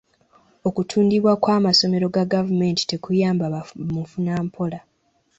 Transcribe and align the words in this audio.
Okutundibwa 0.67 1.33
kw'amasomero 1.41 2.05
ga 2.15 2.23
gavumenti 2.33 2.83
tekuyamba 2.85 3.45
bamufunampola. 3.53 4.79